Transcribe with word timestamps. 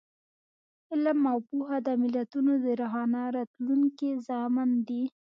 علم 0.91 1.19
او 1.31 1.37
پوهه 1.49 1.77
د 1.87 1.89
ملتونو 2.01 2.51
د 2.63 2.67
روښانه 2.81 3.21
راتلونکي 3.37 4.09
ضامن 4.27 4.69
دی. 4.87 5.03